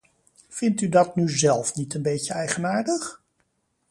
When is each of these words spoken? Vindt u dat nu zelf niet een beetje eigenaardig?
Vindt 0.49 0.81
u 0.81 0.89
dat 0.89 1.15
nu 1.15 1.29
zelf 1.29 1.75
niet 1.75 1.93
een 1.93 2.01
beetje 2.01 2.33
eigenaardig? 2.33 3.21